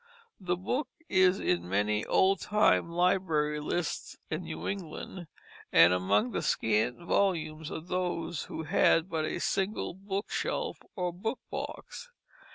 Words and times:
The 0.39 0.55
book 0.57 0.87
is 1.09 1.39
in 1.39 1.69
many 1.69 2.03
old 2.05 2.39
time 2.39 2.89
library 2.91 3.59
lists 3.59 4.17
in 4.31 4.41
New 4.45 4.67
England, 4.67 5.27
and 5.71 5.93
among 5.93 6.31
the 6.31 6.41
scant 6.41 6.97
volumes 6.99 7.69
of 7.69 7.87
those 7.87 8.45
who 8.45 8.63
had 8.63 9.11
but 9.11 9.25
a 9.25 9.39
single 9.39 9.93
book 9.93 10.31
shelf 10.31 10.79
or 10.95 11.13
book 11.13 11.37
box. 11.51 12.09